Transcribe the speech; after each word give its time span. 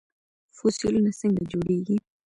فوسیلونه 0.57 1.11
څنګه 1.19 1.43
جوړیږي؟ 1.51 1.95